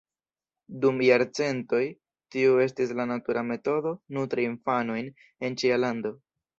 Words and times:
Dum 0.85 1.03
jarcentoj 1.07 1.83
tiu 2.37 2.57
estis 2.65 2.97
la 3.03 3.07
natura 3.13 3.47
metodo 3.53 3.95
nutri 4.21 4.51
infanojn 4.53 5.17
en 5.47 5.63
ĉia 5.65 5.85
lando. 5.89 6.19